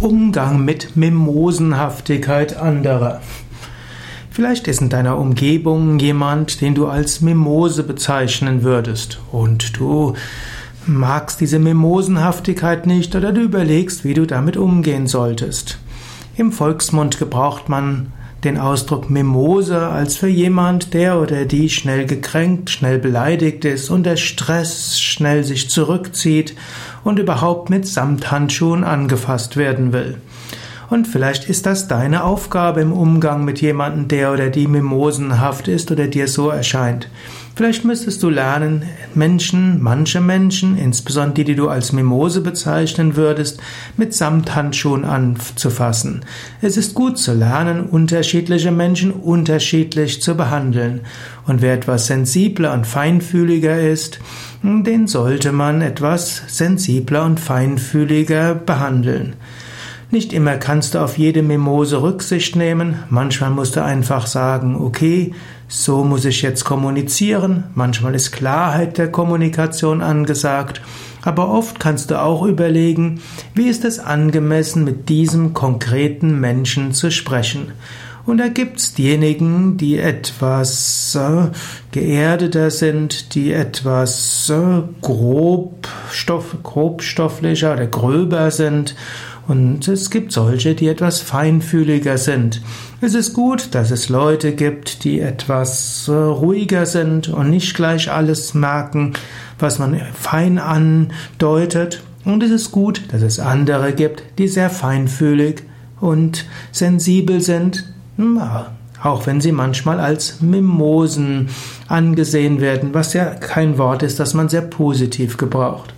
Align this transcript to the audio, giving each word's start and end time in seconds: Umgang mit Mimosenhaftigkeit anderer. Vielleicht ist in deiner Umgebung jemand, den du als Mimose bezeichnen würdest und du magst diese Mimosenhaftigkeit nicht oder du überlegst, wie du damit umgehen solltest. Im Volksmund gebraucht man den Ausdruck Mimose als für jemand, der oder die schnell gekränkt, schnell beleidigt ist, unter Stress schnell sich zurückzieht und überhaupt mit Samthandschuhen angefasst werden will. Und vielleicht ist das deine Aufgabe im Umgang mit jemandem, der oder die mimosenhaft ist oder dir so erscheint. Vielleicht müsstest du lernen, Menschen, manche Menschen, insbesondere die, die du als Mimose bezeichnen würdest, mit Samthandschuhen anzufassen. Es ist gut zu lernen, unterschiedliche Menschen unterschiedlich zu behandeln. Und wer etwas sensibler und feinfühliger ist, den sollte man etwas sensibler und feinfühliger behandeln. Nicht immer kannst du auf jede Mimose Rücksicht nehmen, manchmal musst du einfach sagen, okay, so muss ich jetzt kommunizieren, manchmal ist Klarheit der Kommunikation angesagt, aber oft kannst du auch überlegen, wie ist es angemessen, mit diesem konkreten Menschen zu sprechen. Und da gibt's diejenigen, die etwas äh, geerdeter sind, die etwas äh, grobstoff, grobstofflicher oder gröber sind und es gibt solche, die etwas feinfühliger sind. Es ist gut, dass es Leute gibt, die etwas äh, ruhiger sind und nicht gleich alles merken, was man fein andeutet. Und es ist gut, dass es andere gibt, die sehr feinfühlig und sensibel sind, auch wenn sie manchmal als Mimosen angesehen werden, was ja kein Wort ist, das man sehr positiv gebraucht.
Umgang 0.00 0.64
mit 0.64 0.96
Mimosenhaftigkeit 0.96 2.56
anderer. 2.56 3.20
Vielleicht 4.30 4.68
ist 4.68 4.80
in 4.80 4.90
deiner 4.90 5.18
Umgebung 5.18 5.98
jemand, 5.98 6.60
den 6.60 6.76
du 6.76 6.86
als 6.86 7.20
Mimose 7.20 7.82
bezeichnen 7.82 8.62
würdest 8.62 9.18
und 9.32 9.76
du 9.76 10.14
magst 10.86 11.40
diese 11.40 11.58
Mimosenhaftigkeit 11.58 12.86
nicht 12.86 13.16
oder 13.16 13.32
du 13.32 13.40
überlegst, 13.40 14.04
wie 14.04 14.14
du 14.14 14.24
damit 14.24 14.56
umgehen 14.56 15.08
solltest. 15.08 15.78
Im 16.36 16.52
Volksmund 16.52 17.18
gebraucht 17.18 17.68
man 17.68 18.12
den 18.44 18.58
Ausdruck 18.58 19.10
Mimose 19.10 19.88
als 19.88 20.16
für 20.16 20.28
jemand, 20.28 20.94
der 20.94 21.20
oder 21.20 21.44
die 21.44 21.68
schnell 21.68 22.06
gekränkt, 22.06 22.70
schnell 22.70 22.98
beleidigt 22.98 23.64
ist, 23.64 23.90
unter 23.90 24.16
Stress 24.16 25.00
schnell 25.00 25.42
sich 25.42 25.70
zurückzieht 25.70 26.54
und 27.02 27.18
überhaupt 27.18 27.68
mit 27.68 27.86
Samthandschuhen 27.86 28.84
angefasst 28.84 29.56
werden 29.56 29.92
will. 29.92 30.18
Und 30.90 31.06
vielleicht 31.06 31.48
ist 31.48 31.66
das 31.66 31.86
deine 31.86 32.24
Aufgabe 32.24 32.80
im 32.80 32.92
Umgang 32.92 33.44
mit 33.44 33.60
jemandem, 33.60 34.08
der 34.08 34.32
oder 34.32 34.48
die 34.48 34.66
mimosenhaft 34.66 35.68
ist 35.68 35.90
oder 35.90 36.06
dir 36.06 36.28
so 36.28 36.48
erscheint. 36.48 37.08
Vielleicht 37.58 37.84
müsstest 37.84 38.22
du 38.22 38.30
lernen, 38.30 38.84
Menschen, 39.16 39.82
manche 39.82 40.20
Menschen, 40.20 40.78
insbesondere 40.78 41.34
die, 41.34 41.44
die 41.44 41.54
du 41.56 41.68
als 41.68 41.92
Mimose 41.92 42.40
bezeichnen 42.40 43.16
würdest, 43.16 43.60
mit 43.96 44.14
Samthandschuhen 44.14 45.04
anzufassen. 45.04 46.24
Es 46.62 46.76
ist 46.76 46.94
gut 46.94 47.18
zu 47.18 47.34
lernen, 47.34 47.86
unterschiedliche 47.86 48.70
Menschen 48.70 49.10
unterschiedlich 49.10 50.22
zu 50.22 50.36
behandeln. 50.36 51.00
Und 51.48 51.60
wer 51.60 51.74
etwas 51.74 52.06
sensibler 52.06 52.72
und 52.74 52.86
feinfühliger 52.86 53.80
ist, 53.80 54.20
den 54.62 55.08
sollte 55.08 55.50
man 55.50 55.82
etwas 55.82 56.42
sensibler 56.46 57.24
und 57.24 57.40
feinfühliger 57.40 58.54
behandeln. 58.54 59.34
Nicht 60.10 60.32
immer 60.32 60.56
kannst 60.56 60.94
du 60.94 61.00
auf 61.00 61.18
jede 61.18 61.42
Mimose 61.42 62.00
Rücksicht 62.00 62.56
nehmen, 62.56 62.96
manchmal 63.10 63.50
musst 63.50 63.76
du 63.76 63.84
einfach 63.84 64.26
sagen, 64.26 64.74
okay, 64.74 65.34
so 65.68 66.02
muss 66.02 66.24
ich 66.24 66.40
jetzt 66.40 66.64
kommunizieren, 66.64 67.64
manchmal 67.74 68.14
ist 68.14 68.32
Klarheit 68.32 68.96
der 68.96 69.12
Kommunikation 69.12 70.00
angesagt, 70.00 70.80
aber 71.20 71.50
oft 71.50 71.78
kannst 71.78 72.10
du 72.10 72.22
auch 72.22 72.42
überlegen, 72.42 73.20
wie 73.54 73.68
ist 73.68 73.84
es 73.84 73.98
angemessen, 73.98 74.82
mit 74.82 75.10
diesem 75.10 75.52
konkreten 75.52 76.40
Menschen 76.40 76.94
zu 76.94 77.10
sprechen. 77.10 77.72
Und 78.28 78.36
da 78.36 78.48
gibt's 78.48 78.92
diejenigen, 78.92 79.78
die 79.78 79.96
etwas 79.96 81.16
äh, 81.18 81.46
geerdeter 81.92 82.70
sind, 82.70 83.34
die 83.34 83.54
etwas 83.54 84.50
äh, 84.50 84.82
grobstoff, 85.00 86.54
grobstofflicher 86.62 87.72
oder 87.72 87.86
gröber 87.86 88.50
sind 88.50 88.94
und 89.46 89.88
es 89.88 90.10
gibt 90.10 90.32
solche, 90.32 90.74
die 90.74 90.88
etwas 90.88 91.20
feinfühliger 91.22 92.18
sind. 92.18 92.60
Es 93.00 93.14
ist 93.14 93.32
gut, 93.32 93.74
dass 93.74 93.90
es 93.90 94.10
Leute 94.10 94.52
gibt, 94.52 95.04
die 95.04 95.20
etwas 95.20 96.06
äh, 96.06 96.12
ruhiger 96.12 96.84
sind 96.84 97.30
und 97.30 97.48
nicht 97.48 97.74
gleich 97.74 98.12
alles 98.12 98.52
merken, 98.52 99.14
was 99.58 99.78
man 99.78 99.98
fein 100.12 100.58
andeutet. 100.58 102.02
Und 102.26 102.42
es 102.42 102.50
ist 102.50 102.72
gut, 102.72 103.04
dass 103.10 103.22
es 103.22 103.40
andere 103.40 103.94
gibt, 103.94 104.22
die 104.36 104.48
sehr 104.48 104.68
feinfühlig 104.68 105.62
und 105.98 106.44
sensibel 106.72 107.40
sind, 107.40 107.84
auch 109.02 109.26
wenn 109.26 109.40
sie 109.40 109.52
manchmal 109.52 110.00
als 110.00 110.40
Mimosen 110.40 111.48
angesehen 111.86 112.60
werden, 112.60 112.94
was 112.94 113.12
ja 113.12 113.26
kein 113.26 113.78
Wort 113.78 114.02
ist, 114.02 114.18
das 114.18 114.34
man 114.34 114.48
sehr 114.48 114.62
positiv 114.62 115.36
gebraucht. 115.36 115.94